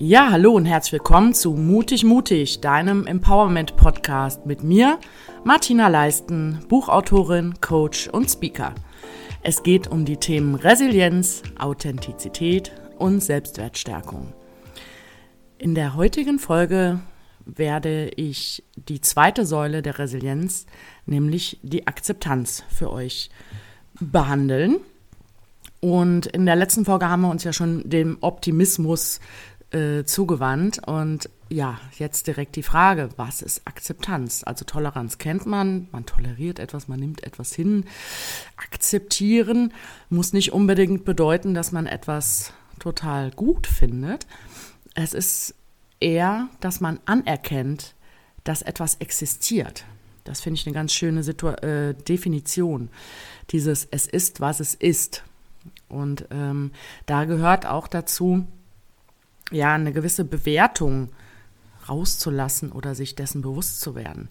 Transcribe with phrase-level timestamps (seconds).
[0.00, 5.00] Ja, hallo und herzlich willkommen zu Mutig Mutig, deinem Empowerment Podcast mit mir,
[5.42, 8.76] Martina Leisten, Buchautorin, Coach und Speaker.
[9.42, 14.32] Es geht um die Themen Resilienz, Authentizität und Selbstwertstärkung.
[15.58, 17.00] In der heutigen Folge
[17.44, 20.66] werde ich die zweite Säule der Resilienz,
[21.06, 23.30] nämlich die Akzeptanz für euch
[23.98, 24.76] behandeln.
[25.80, 29.18] Und in der letzten Folge haben wir uns ja schon dem Optimismus
[29.70, 30.86] äh, zugewandt.
[30.86, 34.42] Und ja, jetzt direkt die Frage, was ist Akzeptanz?
[34.44, 37.84] Also Toleranz kennt man, man toleriert etwas, man nimmt etwas hin.
[38.56, 39.72] Akzeptieren
[40.10, 44.26] muss nicht unbedingt bedeuten, dass man etwas total gut findet.
[44.94, 45.54] Es ist
[46.00, 47.94] eher, dass man anerkennt,
[48.44, 49.84] dass etwas existiert.
[50.24, 52.90] Das finde ich eine ganz schöne Situ äh, Definition.
[53.50, 55.24] Dieses Es ist, was es ist.
[55.88, 56.72] Und ähm,
[57.06, 58.46] da gehört auch dazu,
[59.50, 61.10] ja, eine gewisse Bewertung
[61.88, 64.28] rauszulassen oder sich dessen bewusst zu werden.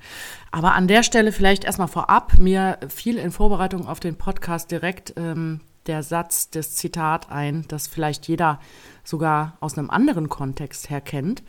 [0.52, 5.14] Aber an der Stelle vielleicht erstmal vorab, mir fiel in Vorbereitung auf den Podcast direkt
[5.18, 8.60] ähm, der Satz, das Zitat ein, das vielleicht jeder
[9.04, 11.44] sogar aus einem anderen Kontext her kennt.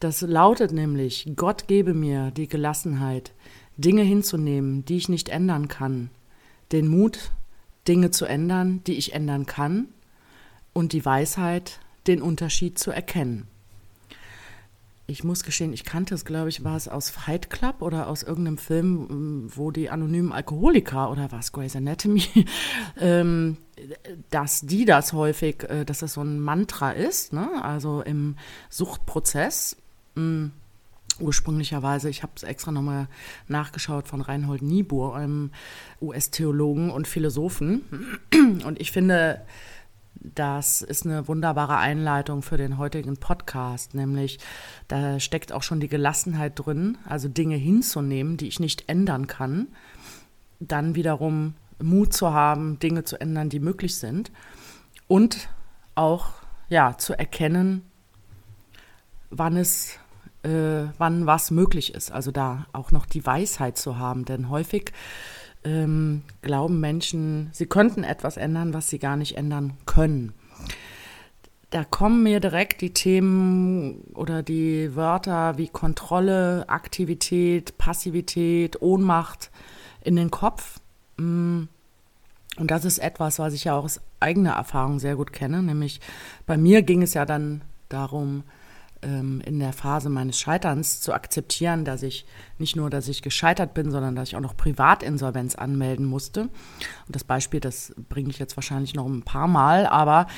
[0.00, 3.32] Das lautet nämlich, Gott gebe mir die Gelassenheit,
[3.76, 6.10] Dinge hinzunehmen, die ich nicht ändern kann,
[6.72, 7.30] den Mut,
[7.86, 9.88] Dinge zu ändern, die ich ändern kann,
[10.72, 13.46] und die Weisheit, den Unterschied zu erkennen.
[15.06, 18.22] Ich muss gestehen, ich kannte es, glaube ich, war es aus Fight Club oder aus
[18.22, 22.24] irgendeinem Film, wo die anonymen Alkoholiker oder was, Grey's Anatomy,
[23.00, 23.56] ähm,
[24.30, 27.62] dass die das häufig, äh, dass das so ein Mantra ist, ne?
[27.62, 28.36] also im
[28.70, 29.76] Suchtprozess.
[30.14, 30.52] Mh, hm,
[31.20, 33.08] ursprünglicherweise, ich habe es extra nochmal
[33.48, 35.50] nachgeschaut von Reinhold Niebuhr, einem
[36.00, 38.18] US-Theologen und Philosophen.
[38.64, 39.42] Und ich finde,
[40.14, 44.38] das ist eine wunderbare Einleitung für den heutigen Podcast, nämlich
[44.88, 49.68] da steckt auch schon die Gelassenheit drin, also Dinge hinzunehmen, die ich nicht ändern kann,
[50.60, 54.30] dann wiederum Mut zu haben, Dinge zu ändern, die möglich sind.
[55.08, 55.48] Und
[55.94, 56.28] auch
[56.68, 57.82] ja zu erkennen,
[59.30, 59.98] wann es
[60.42, 64.92] äh, wann was möglich ist, also da auch noch die Weisheit zu haben, denn häufig
[65.64, 70.32] ähm, glauben Menschen, sie könnten etwas ändern, was sie gar nicht ändern können.
[71.70, 79.50] Da kommen mir direkt die Themen oder die Wörter wie Kontrolle, Aktivität, Passivität, Ohnmacht
[80.02, 80.80] in den Kopf.
[81.16, 81.62] Mm.
[82.58, 85.62] Und das ist etwas, was ich ja auch aus eigener Erfahrung sehr gut kenne.
[85.62, 86.02] Nämlich
[86.44, 88.42] bei mir ging es ja dann darum,
[89.02, 92.24] in der Phase meines Scheiterns zu akzeptieren, dass ich
[92.58, 96.42] nicht nur, dass ich gescheitert bin, sondern dass ich auch noch Privatinsolvenz anmelden musste.
[96.42, 96.50] Und
[97.08, 100.28] das Beispiel, das bringe ich jetzt wahrscheinlich noch ein paar Mal, aber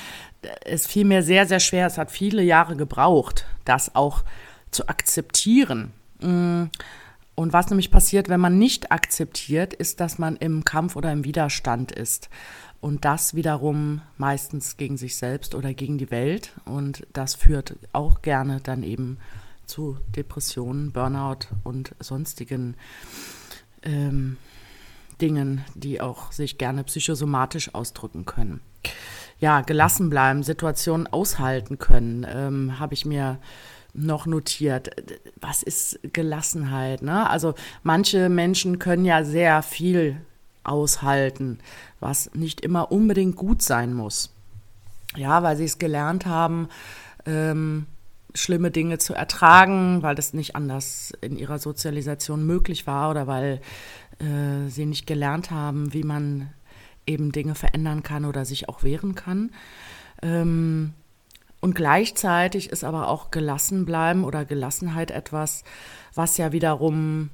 [0.64, 1.86] es fiel mir sehr, sehr schwer.
[1.86, 4.25] Es hat viele Jahre gebraucht, das auch
[4.70, 5.92] zu akzeptieren.
[7.34, 11.25] Und was nämlich passiert, wenn man nicht akzeptiert, ist, dass man im Kampf oder im
[11.25, 12.28] Widerstand ist.
[12.81, 16.53] Und das wiederum meistens gegen sich selbst oder gegen die Welt.
[16.65, 19.19] Und das führt auch gerne dann eben
[19.67, 22.77] zu Depressionen, Burnout und sonstigen
[23.83, 24.37] ähm,
[25.21, 28.61] Dingen, die auch sich gerne psychosomatisch ausdrücken können.
[29.41, 33.39] Ja, gelassen bleiben, Situationen aushalten können, ähm, habe ich mir
[33.94, 34.91] noch notiert.
[35.41, 37.03] Was ist Gelassenheit?
[37.03, 37.28] Ne?
[37.28, 40.21] Also manche Menschen können ja sehr viel
[40.65, 41.59] aushalten,
[42.00, 44.31] was nicht immer unbedingt gut sein muss.
[45.16, 46.69] Ja, weil sie es gelernt haben,
[47.25, 47.87] ähm,
[48.34, 53.61] schlimme Dinge zu ertragen, weil das nicht anders in ihrer Sozialisation möglich war oder weil
[54.19, 56.50] äh, sie nicht gelernt haben, wie man
[57.06, 59.50] eben Dinge verändern kann oder sich auch wehren kann.
[60.22, 60.94] Ähm,
[61.64, 65.64] und gleichzeitig ist aber auch gelassen bleiben oder Gelassenheit etwas,
[66.12, 67.30] was ja wiederum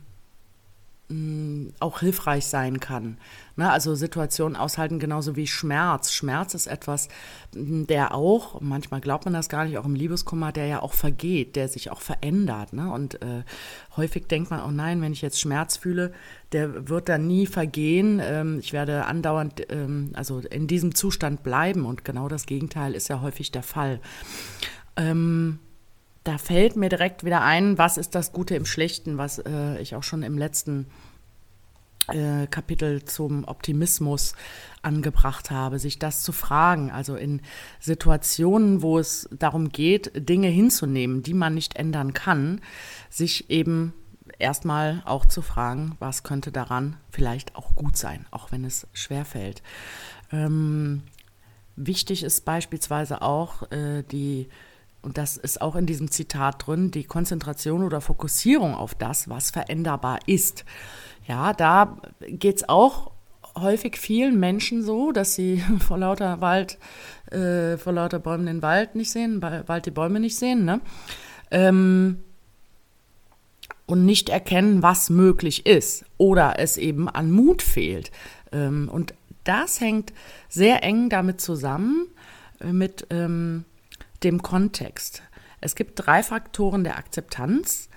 [1.81, 3.19] auch hilfreich sein kann.
[3.57, 3.71] Ne?
[3.71, 6.13] Also Situationen aushalten, genauso wie Schmerz.
[6.13, 7.09] Schmerz ist etwas,
[7.53, 11.57] der auch, manchmal glaubt man das gar nicht, auch im Liebeskummer, der ja auch vergeht,
[11.57, 12.73] der sich auch verändert.
[12.73, 12.93] Ne?
[12.93, 13.43] Und äh,
[13.97, 16.13] häufig denkt man, oh nein, wenn ich jetzt Schmerz fühle,
[16.53, 18.21] der wird dann nie vergehen.
[18.23, 21.87] Ähm, ich werde andauernd, ähm, also in diesem Zustand bleiben.
[21.87, 24.01] Und genau das Gegenteil ist ja häufig der Fall.
[24.97, 25.59] Ähm,
[26.25, 29.95] da fällt mir direkt wieder ein, was ist das Gute im Schlechten, was äh, ich
[29.95, 30.87] auch schon im letzten
[32.09, 34.35] äh, Kapitel zum Optimismus
[34.83, 36.91] angebracht habe, sich das zu fragen.
[36.91, 37.41] Also in
[37.79, 42.61] Situationen, wo es darum geht, Dinge hinzunehmen, die man nicht ändern kann,
[43.09, 43.93] sich eben
[44.39, 49.25] erstmal auch zu fragen, was könnte daran vielleicht auch gut sein, auch wenn es schwer
[49.25, 49.63] fällt.
[50.33, 51.03] Ähm,
[51.77, 54.49] wichtig ist beispielsweise auch äh, die
[55.03, 59.51] und das ist auch in diesem Zitat drin, die Konzentration oder Fokussierung auf das, was
[59.51, 60.65] veränderbar ist.
[61.27, 63.13] Ja, da geht es auch
[63.57, 66.79] häufig vielen Menschen so, dass sie vor lauter Wald,
[67.31, 70.81] äh, vor lauter Bäumen den Wald nicht sehen, Wald die Bäume nicht sehen, ne?
[71.51, 72.21] Ähm,
[73.87, 78.13] und nicht erkennen, was möglich ist oder es eben an Mut fehlt.
[78.53, 80.13] Ähm, und das hängt
[80.49, 82.07] sehr eng damit zusammen,
[82.61, 83.65] äh, mit ähm,
[84.23, 85.23] dem Kontext.
[85.61, 87.89] Es gibt drei Faktoren der Akzeptanz.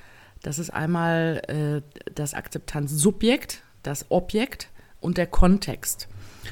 [0.42, 6.08] Das ist einmal äh, das Akzeptanzsubjekt, das Objekt und der Kontext.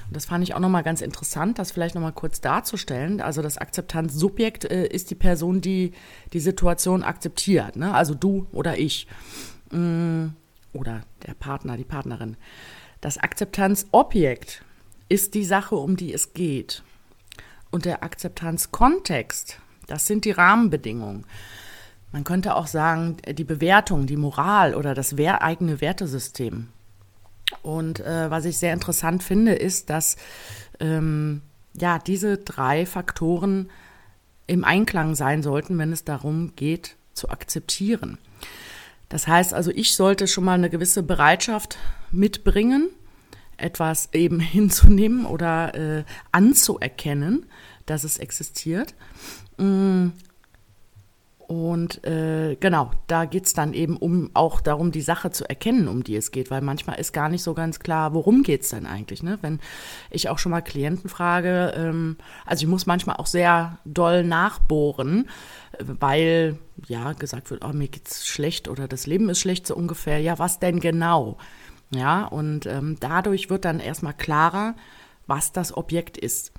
[0.08, 3.22] Und das fand ich auch nochmal ganz interessant, das vielleicht nochmal kurz darzustellen.
[3.22, 5.92] Also das Akzeptanzsubjekt äh, ist die Person, die
[6.34, 7.76] die Situation akzeptiert.
[7.76, 7.94] Ne?
[7.94, 9.08] Also du oder ich.
[9.72, 10.28] Mm,
[10.74, 12.38] oder der Partner, die Partnerin.
[13.02, 14.64] Das Akzeptanzobjekt
[15.10, 16.84] ist die Sache, um die es geht.
[17.72, 21.26] Und der Akzeptanzkontext, das sind die Rahmenbedingungen.
[22.12, 26.68] Man könnte auch sagen, die Bewertung, die Moral oder das eigene Wertesystem.
[27.62, 30.18] Und äh, was ich sehr interessant finde, ist, dass
[30.80, 31.42] ähm,
[31.74, 33.70] ja diese drei Faktoren
[34.48, 38.18] im Einklang sein sollten, wenn es darum geht, zu akzeptieren.
[39.10, 41.78] Das heißt also, ich sollte schon mal eine gewisse Bereitschaft
[42.12, 42.90] mitbringen,
[43.62, 47.46] etwas eben hinzunehmen oder äh, anzuerkennen,
[47.86, 48.96] dass es existiert.
[49.58, 50.10] Mm,
[51.52, 55.90] und äh, genau, da geht es dann eben um auch darum, die Sache zu erkennen,
[55.90, 58.70] um die es geht, weil manchmal ist gar nicht so ganz klar, worum geht es
[58.70, 59.22] denn eigentlich.
[59.22, 59.38] Ne?
[59.42, 59.60] Wenn
[60.12, 62.16] ich auch schon mal Klienten frage, ähm,
[62.46, 65.28] also ich muss manchmal auch sehr doll nachbohren,
[65.78, 70.20] weil ja gesagt wird, oh, mir geht's schlecht oder das Leben ist schlecht so ungefähr.
[70.20, 71.38] Ja, was denn genau?
[71.94, 74.76] Ja, und ähm, dadurch wird dann erstmal klarer,
[75.28, 76.52] was das Objekt ist.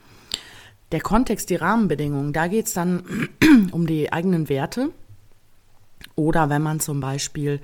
[0.92, 3.28] Der Kontext, die Rahmenbedingungen, da geht es dann
[3.72, 4.90] um die eigenen Werte.
[6.16, 7.60] Oder wenn man zum Beispiel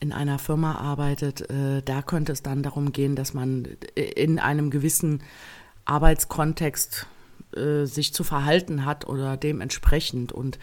[0.00, 4.70] in einer Firma arbeitet, äh, da könnte es dann darum gehen, dass man in einem
[4.70, 5.22] gewissen
[5.84, 7.06] Arbeitskontext
[7.54, 10.32] äh, sich zu verhalten hat oder dementsprechend.
[10.32, 10.58] Und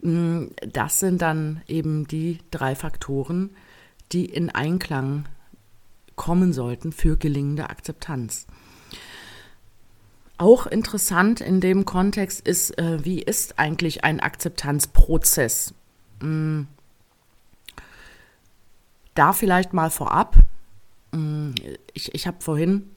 [0.00, 3.50] mh, mm, das sind dann eben die drei Faktoren,
[4.12, 5.26] die in Einklang
[6.16, 8.46] kommen sollten für gelingende Akzeptanz.
[10.38, 15.74] Auch interessant in dem Kontext ist, äh, wie ist eigentlich ein Akzeptanzprozess?
[16.20, 16.66] Hm.
[19.14, 20.36] Da vielleicht mal vorab.
[21.12, 21.54] Hm,
[21.92, 22.90] ich, ich habe vorhin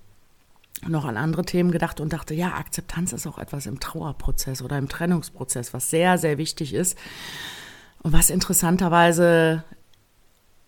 [0.88, 4.78] noch an andere Themen gedacht und dachte, ja, Akzeptanz ist auch etwas im Trauerprozess oder
[4.78, 6.98] im Trennungsprozess, was sehr, sehr wichtig ist
[8.04, 9.64] und was interessanterweise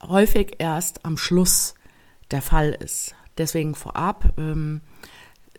[0.02, 1.76] häufig erst am Schluss
[2.32, 3.16] der Fall ist.
[3.38, 4.82] Deswegen vorab, ähm,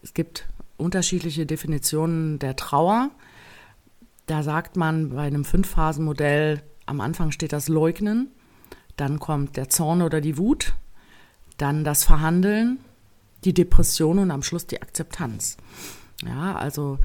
[0.02, 3.10] es gibt unterschiedliche Definitionen der Trauer.
[4.26, 8.28] Da sagt man bei einem Fünf-Phasen-Modell, am Anfang steht das Leugnen,
[8.96, 10.74] dann kommt der Zorn oder die Wut,
[11.56, 12.78] dann das Verhandeln,
[13.44, 15.56] die Depression und am Schluss die Akzeptanz.
[16.24, 16.98] Ja, also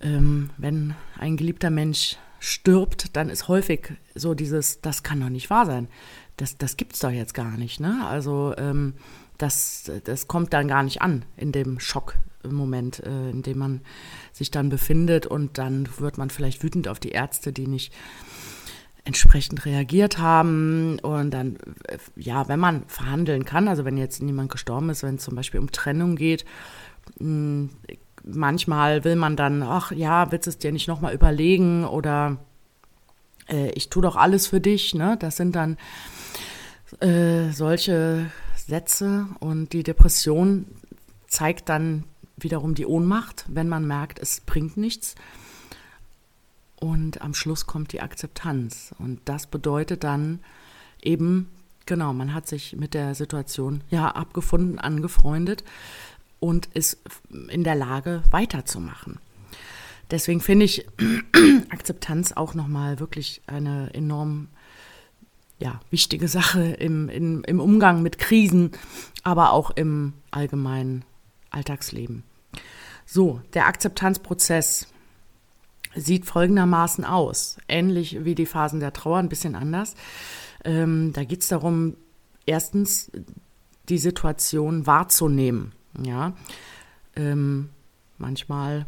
[0.00, 5.50] ähm, wenn ein geliebter Mensch stirbt, dann ist häufig so dieses, das kann doch nicht
[5.50, 5.88] wahr sein.
[6.40, 7.80] Das, das gibt es doch jetzt gar nicht.
[7.80, 8.00] Ne?
[8.06, 8.94] Also ähm,
[9.36, 12.14] das, das kommt dann gar nicht an in dem Schock,
[12.48, 13.80] Moment, äh, in dem man
[14.32, 17.92] sich dann befindet und dann wird man vielleicht wütend auf die Ärzte, die nicht
[19.04, 24.50] entsprechend reagiert haben und dann, äh, ja, wenn man verhandeln kann, also wenn jetzt niemand
[24.50, 26.46] gestorben ist, wenn es zum Beispiel um Trennung geht,
[27.18, 27.68] mh,
[28.24, 32.38] manchmal will man dann, ach ja, willst du es dir nicht nochmal überlegen oder
[33.50, 35.18] äh, ich tue doch alles für dich, ne?
[35.20, 35.76] Das sind dann
[37.00, 40.66] äh, solche Sätze und die Depression
[41.26, 42.04] zeigt dann
[42.36, 45.14] wiederum die Ohnmacht, wenn man merkt, es bringt nichts.
[46.80, 48.94] Und am Schluss kommt die Akzeptanz.
[48.98, 50.40] Und das bedeutet dann
[51.02, 51.48] eben,
[51.86, 55.62] genau, man hat sich mit der Situation ja abgefunden, angefreundet
[56.40, 56.98] und ist
[57.48, 59.18] in der Lage, weiterzumachen.
[60.10, 60.86] Deswegen finde ich
[61.70, 64.48] Akzeptanz auch nochmal wirklich eine enorm
[65.60, 68.72] ja, wichtige Sache im, im, im Umgang mit Krisen,
[69.22, 71.04] aber auch im allgemeinen
[71.50, 72.24] Alltagsleben.
[73.06, 74.88] So, der Akzeptanzprozess
[75.94, 79.94] sieht folgendermaßen aus, ähnlich wie die Phasen der Trauer, ein bisschen anders.
[80.64, 81.96] Ähm, da geht es darum,
[82.46, 83.10] erstens
[83.88, 85.72] die Situation wahrzunehmen.
[86.00, 86.34] Ja,
[87.16, 87.70] ähm,
[88.18, 88.86] manchmal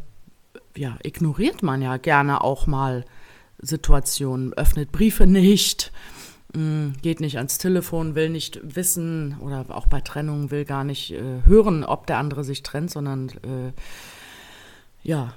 [0.75, 3.05] ja, ignoriert man ja gerne auch mal
[3.59, 5.91] Situationen, öffnet Briefe nicht,
[7.01, 11.41] geht nicht ans Telefon, will nicht wissen oder auch bei Trennungen will gar nicht äh,
[11.45, 13.73] hören, ob der andere sich trennt, sondern äh,
[15.01, 15.33] ja,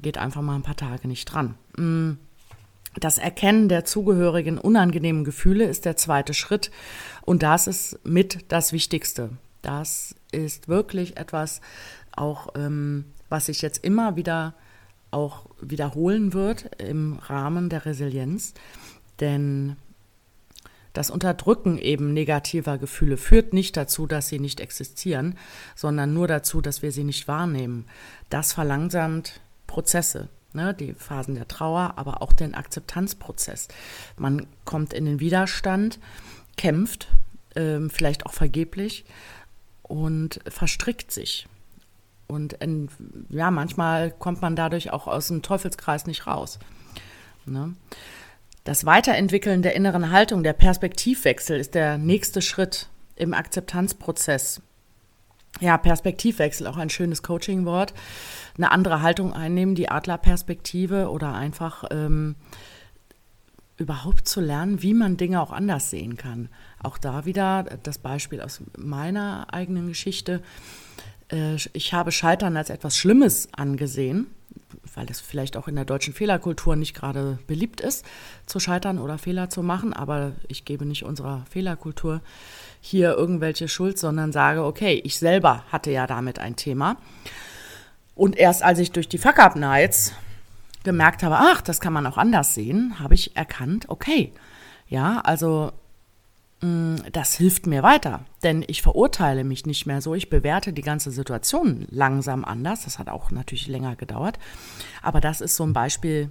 [0.00, 1.54] geht einfach mal ein paar Tage nicht dran.
[1.76, 2.12] Mm,
[2.96, 6.70] das Erkennen der zugehörigen unangenehmen Gefühle ist der zweite Schritt
[7.22, 9.30] und das ist mit das Wichtigste.
[9.60, 11.60] Das ist wirklich etwas,
[12.12, 14.54] auch ähm, was sich jetzt immer wieder
[15.10, 18.54] auch wiederholen wird im Rahmen der Resilienz,
[19.20, 19.76] denn
[20.98, 25.38] das Unterdrücken eben negativer Gefühle führt nicht dazu, dass sie nicht existieren,
[25.76, 27.84] sondern nur dazu, dass wir sie nicht wahrnehmen.
[28.30, 33.68] Das verlangsamt Prozesse, ne, die Phasen der Trauer, aber auch den Akzeptanzprozess.
[34.16, 36.00] Man kommt in den Widerstand,
[36.56, 37.06] kämpft,
[37.54, 39.04] ähm, vielleicht auch vergeblich
[39.84, 41.46] und verstrickt sich.
[42.26, 42.88] Und in,
[43.28, 46.58] ja, manchmal kommt man dadurch auch aus dem Teufelskreis nicht raus.
[47.46, 47.76] Ne?
[48.68, 54.60] Das Weiterentwickeln der inneren Haltung, der Perspektivwechsel ist der nächste Schritt im Akzeptanzprozess.
[55.60, 57.94] Ja, Perspektivwechsel, auch ein schönes Coaching-Wort.
[58.58, 62.36] Eine andere Haltung einnehmen, die Adlerperspektive oder einfach ähm,
[63.78, 66.50] überhaupt zu lernen, wie man Dinge auch anders sehen kann.
[66.82, 70.42] Auch da wieder das Beispiel aus meiner eigenen Geschichte.
[71.32, 74.26] Äh, ich habe Scheitern als etwas Schlimmes angesehen
[74.98, 78.04] weil das vielleicht auch in der deutschen Fehlerkultur nicht gerade beliebt ist,
[78.46, 79.92] zu scheitern oder Fehler zu machen.
[79.92, 82.20] Aber ich gebe nicht unserer Fehlerkultur
[82.80, 86.96] hier irgendwelche Schuld, sondern sage, okay, ich selber hatte ja damit ein Thema.
[88.16, 90.14] Und erst als ich durch die Fuck-Up-Nights
[90.82, 94.32] gemerkt habe, ach, das kann man auch anders sehen, habe ich erkannt, okay,
[94.88, 95.70] ja, also
[96.60, 100.14] das hilft mir weiter, denn ich verurteile mich nicht mehr so.
[100.14, 102.84] Ich bewerte die ganze Situation langsam anders.
[102.84, 104.40] Das hat auch natürlich länger gedauert.
[105.00, 106.30] Aber das ist so ein Beispiel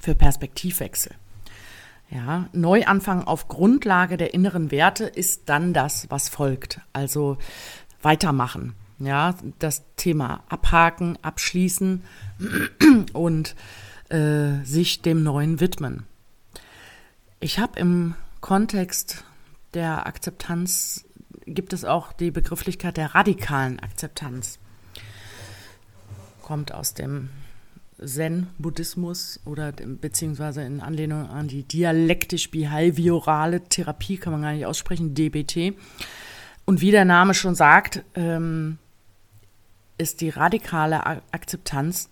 [0.00, 1.12] für Perspektivwechsel.
[2.10, 6.80] Ja, Neuanfang auf Grundlage der inneren Werte ist dann das, was folgt.
[6.92, 7.38] Also
[8.02, 8.74] weitermachen.
[8.98, 12.02] Ja, das Thema abhaken, abschließen
[13.12, 13.54] und
[14.08, 16.04] äh, sich dem Neuen widmen.
[17.38, 19.24] Ich habe im Kontext
[19.74, 21.04] der Akzeptanz
[21.46, 24.58] gibt es auch die Begrifflichkeit der radikalen Akzeptanz.
[26.42, 27.30] Kommt aus dem
[28.04, 35.74] Zen-Buddhismus oder beziehungsweise in Anlehnung an die dialektisch-behaviorale Therapie, kann man gar nicht aussprechen, DBT.
[36.64, 38.78] Und wie der Name schon sagt, ähm,
[39.98, 42.08] ist die radikale Akzeptanz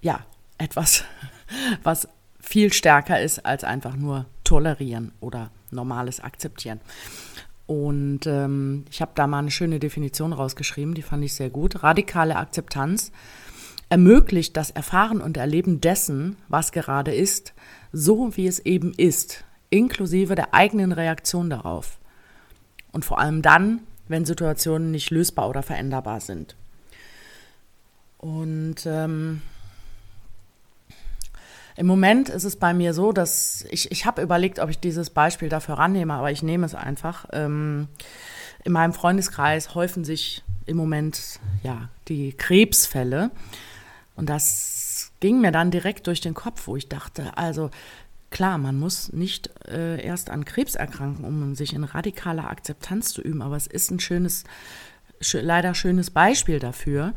[0.00, 0.26] ja
[0.58, 1.04] etwas,
[1.82, 2.08] was
[2.40, 6.80] viel stärker ist als einfach nur tolerieren oder normales Akzeptieren.
[7.68, 11.84] Und ähm, ich habe da mal eine schöne Definition rausgeschrieben, die fand ich sehr gut.
[11.84, 13.12] Radikale Akzeptanz
[13.90, 17.54] ermöglicht das Erfahren und Erleben dessen, was gerade ist,
[17.92, 22.00] so wie es eben ist, inklusive der eigenen Reaktion darauf.
[22.90, 26.56] Und vor allem dann, wenn Situationen nicht lösbar oder veränderbar sind.
[28.18, 29.42] Und ähm,
[31.80, 35.08] im Moment ist es bei mir so, dass ich, ich habe überlegt, ob ich dieses
[35.08, 37.24] Beispiel dafür rannehme, aber ich nehme es einfach.
[37.32, 37.88] Ähm,
[38.64, 43.30] in meinem Freundeskreis häufen sich im Moment ja die Krebsfälle.
[44.14, 47.70] Und das ging mir dann direkt durch den Kopf, wo ich dachte, also
[48.28, 53.22] klar, man muss nicht äh, erst an Krebs erkranken, um sich in radikaler Akzeptanz zu
[53.22, 54.44] üben, aber es ist ein schönes,
[55.22, 57.14] sch leider schönes Beispiel dafür,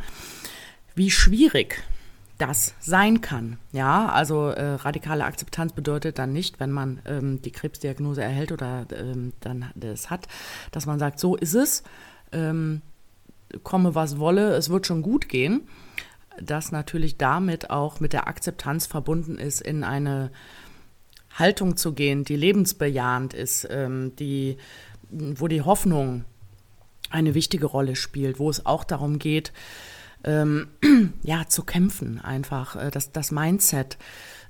[0.95, 1.83] wie schwierig
[2.37, 3.57] das sein kann.
[3.71, 8.85] Ja, also äh, radikale Akzeptanz bedeutet dann nicht, wenn man ähm, die Krebsdiagnose erhält oder
[8.91, 10.27] ähm, dann das hat,
[10.71, 11.83] dass man sagt, so ist es,
[12.31, 12.81] ähm,
[13.61, 15.61] komme was wolle, es wird schon gut gehen.
[16.41, 20.31] Das natürlich damit auch mit der Akzeptanz verbunden ist, in eine
[21.35, 24.57] Haltung zu gehen, die lebensbejahend ist, ähm, die,
[25.11, 26.25] wo die Hoffnung
[27.11, 29.53] eine wichtige Rolle spielt, wo es auch darum geht,
[30.23, 30.67] ähm,
[31.23, 33.97] ja, zu kämpfen, einfach äh, das, das Mindset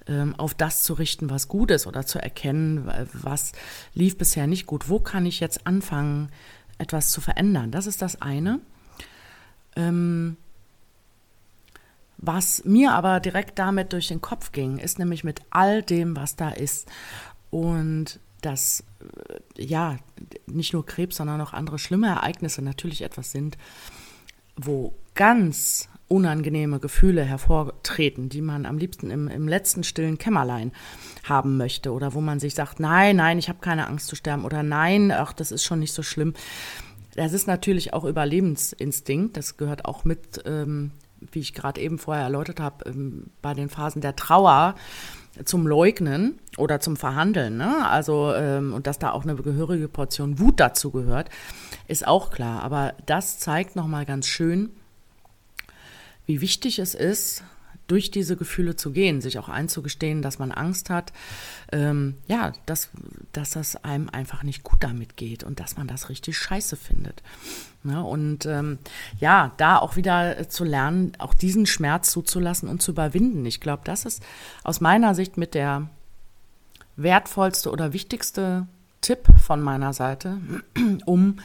[0.08, 3.53] ähm, auf das zu richten, was gut ist oder zu erkennen, was
[3.94, 4.89] lief bisher nicht gut.
[4.89, 6.30] Wo kann ich jetzt anfangen,
[6.77, 7.72] etwas zu verändern?
[7.72, 8.60] Das ist das eine.
[9.75, 10.38] Ähm,
[12.18, 16.36] was mir aber direkt damit durch den Kopf ging, ist nämlich mit all dem, was
[16.36, 16.89] da ist.
[17.50, 18.84] Und dass
[19.58, 19.98] äh, ja
[20.46, 23.58] nicht nur Krebs, sondern auch andere schlimme Ereignisse natürlich etwas sind,
[24.56, 30.72] wo ganz unangenehme Gefühle hervortreten, die man am liebsten im, im letzten stillen Kämmerlein
[31.24, 34.46] haben möchte oder wo man sich sagt, nein, nein, ich habe keine Angst zu sterben
[34.46, 36.34] oder nein, ach, das ist schon nicht so schlimm.
[37.15, 40.91] Das ist natürlich auch Überlebensinstinkt, das gehört auch mit, ähm,
[41.32, 44.75] wie ich gerade eben vorher erläutert habe, ähm, bei den Phasen der Trauer
[45.46, 47.58] zum Leugnen oder zum Verhandeln.
[47.58, 47.88] Ne?
[47.88, 51.29] Also, ähm, und dass da auch eine gehörige Portion Wut dazu gehört,
[51.88, 52.62] ist auch klar.
[52.62, 54.70] Aber das zeigt nochmal ganz schön,
[56.25, 57.44] wie wichtig es ist,
[57.88, 61.12] durch diese Gefühle zu gehen, sich auch einzugestehen, dass man Angst hat,
[61.72, 62.89] ähm, ja, dass,
[63.34, 67.22] dass das einem einfach nicht gut damit geht und dass man das richtig scheiße findet.
[67.84, 68.03] Ja, ne?
[68.03, 68.80] und ähm,
[69.20, 73.46] ja, da auch wieder zu lernen, auch diesen Schmerz zuzulassen und zu überwinden.
[73.46, 74.24] Ich glaube, das ist
[74.63, 75.89] aus meiner Sicht mit der
[76.96, 78.68] wertvollste oder wichtigste
[79.01, 80.38] Tipp von meiner Seite,
[81.06, 81.38] um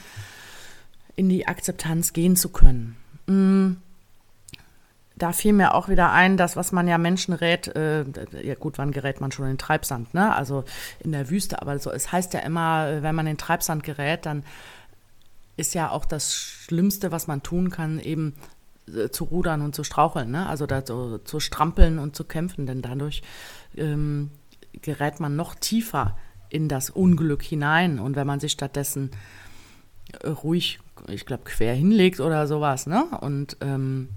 [1.17, 2.97] in die Akzeptanz gehen zu können.
[3.27, 3.73] Mm,
[5.19, 8.05] da fiel mir auch wieder ein, das, was man ja Menschen rät, äh,
[8.43, 10.35] ja gut, wann gerät man schon in den Treibsand, ne?
[10.35, 10.65] Also
[11.01, 14.27] in der Wüste, aber so, es heißt ja immer, wenn man in den Treibsand gerät,
[14.27, 14.45] dann
[15.57, 18.35] ist ja auch das Schlimmste, was man tun kann, eben
[18.95, 20.47] äh, zu rudern und zu straucheln, ne?
[20.47, 23.23] Also da so, zu strampeln und zu kämpfen, denn dadurch
[23.77, 24.31] ähm,
[24.73, 26.17] gerät man noch tiefer
[26.49, 27.99] in das Unglück hinein.
[27.99, 29.11] Und wenn man sich stattdessen
[30.23, 33.05] äh, ruhig, ich glaube, quer hinlegt oder sowas, ne?
[33.21, 34.11] Und ähm,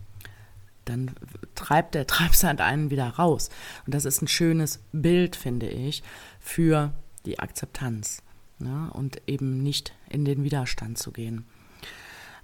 [0.91, 1.11] dann
[1.55, 3.49] treibt der Treibsand einen wieder raus.
[3.85, 6.03] Und das ist ein schönes Bild, finde ich,
[6.39, 6.93] für
[7.25, 8.21] die Akzeptanz
[8.59, 8.89] ne?
[8.93, 11.45] und eben nicht in den Widerstand zu gehen.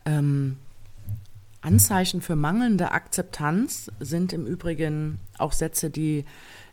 [0.06, 0.58] Ähm,
[1.62, 6.26] Anzeichen für mangelnde Akzeptanz sind im Übrigen auch Sätze, die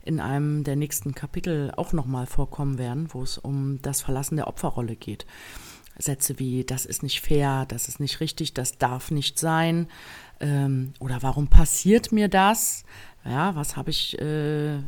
[0.05, 4.47] in einem der nächsten Kapitel auch nochmal vorkommen werden, wo es um das Verlassen der
[4.47, 5.27] Opferrolle geht.
[5.99, 9.89] Sätze wie, das ist nicht fair, das ist nicht richtig, das darf nicht sein,
[10.41, 12.85] ähm, oder warum passiert mir das?
[13.25, 14.81] Ja, was habe ich, äh, äh,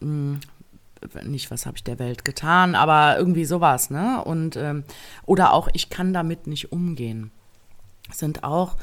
[0.00, 4.22] äh, nicht, was habe ich der Welt getan, aber irgendwie sowas, ne?
[4.24, 4.84] Und, ähm,
[5.26, 7.30] oder auch, ich kann damit nicht umgehen.
[8.12, 8.76] Sind auch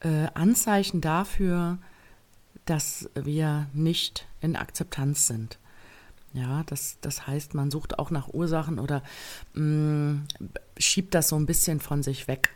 [0.00, 1.78] äh, Anzeichen dafür,
[2.64, 5.58] dass wir nicht in Akzeptanz sind.
[6.32, 9.02] Ja, das, das heißt, man sucht auch nach Ursachen oder
[9.54, 10.26] mh, mm,
[10.78, 12.50] schiebt das so ein bisschen von sich weg,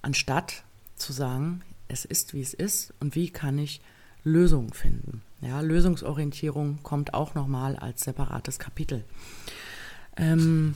[0.00, 0.64] anstatt
[0.96, 3.82] zu sagen, es ist, wie es ist und wie kann ich
[4.24, 5.22] Lösungen finden.
[5.40, 9.04] Ja, Lösungsorientierung kommt auch nochmal als separates Kapitel.
[10.16, 10.74] Ähm,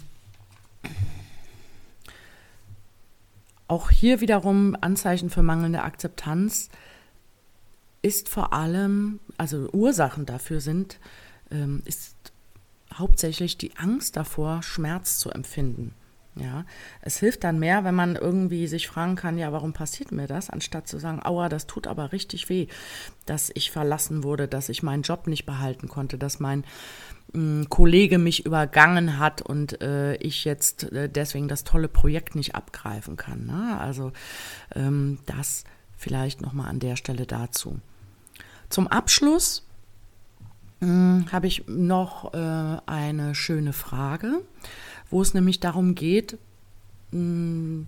[3.69, 6.69] auch hier wiederum Anzeichen für mangelnde Akzeptanz
[8.03, 10.99] ist vor allem, also Ursachen dafür sind,
[11.51, 12.15] ähm, ist
[12.95, 15.95] hauptsächlich die Angst davor, Schmerz zu empfinden.
[16.39, 16.67] Ja,
[17.01, 20.51] es hilft dann mehr, wenn man irgendwie sich fragen kann, ja, warum passiert mir das,
[20.51, 22.67] anstatt zu sagen, aua, das tut aber richtig weh,
[23.25, 26.65] dass ich verlassen wurde, dass ich meinen Job nicht behalten konnte, dass mein
[27.33, 32.35] mh, mm, Kollege mich übergangen hat und äh, ich jetzt äh, deswegen das tolle Projekt
[32.35, 33.47] nicht abgreifen kann.
[33.47, 33.79] Ne?
[33.81, 34.13] Also
[34.75, 35.65] ähm, das
[35.97, 37.81] vielleicht nochmal an der Stelle dazu.
[38.69, 39.66] Zum Abschluss
[40.81, 44.43] habe ich noch äh, eine schöne Frage,
[45.11, 46.39] wo es nämlich darum geht,
[47.13, 47.87] mh, hm,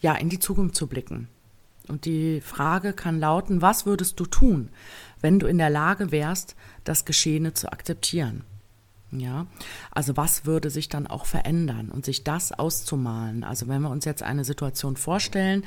[0.00, 1.28] ja, in die Zukunft zu blicken.
[1.88, 4.68] Und die Frage kann lauten, was würdest du tun,
[5.20, 8.44] wenn du in der Lage wärst, das Geschehene zu akzeptieren?
[9.10, 9.46] Ja,
[9.90, 13.42] also was würde sich dann auch verändern und sich das auszumalen?
[13.42, 15.64] Also wenn wir uns jetzt eine Situation vorstellen,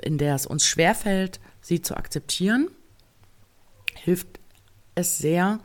[0.00, 2.68] in der es uns schwerfällt, sie zu akzeptieren,
[3.96, 4.38] hilft
[4.94, 5.58] es sehr,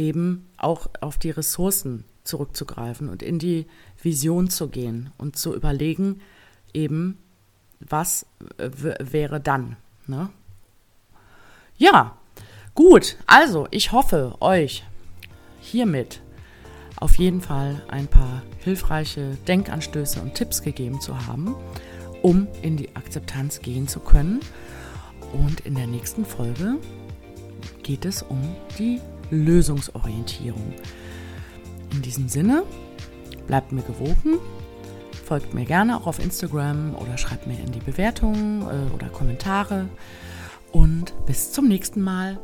[0.00, 3.66] eben auch auf die Ressourcen zurückzugreifen und in die
[4.02, 6.20] Vision zu gehen und zu überlegen,
[6.72, 7.18] eben,
[7.80, 9.76] was wäre dann.
[10.06, 10.30] Ne?
[11.76, 12.16] Ja,
[12.74, 13.16] gut.
[13.26, 14.84] Also, ich hoffe, euch
[15.60, 16.22] hiermit
[16.96, 21.54] auf jeden Fall ein paar hilfreiche Denkanstöße und Tipps gegeben zu haben,
[22.22, 24.40] um in die Akzeptanz gehen zu können.
[25.32, 26.76] Und in der nächsten Folge
[27.82, 28.40] geht es um
[28.78, 30.74] die Lösungsorientierung.
[31.92, 32.62] In diesem Sinne,
[33.46, 34.38] bleibt mir gewogen,
[35.24, 39.88] folgt mir gerne auch auf Instagram oder schreibt mir in die Bewertungen äh, oder Kommentare
[40.72, 42.38] und bis zum nächsten Mal.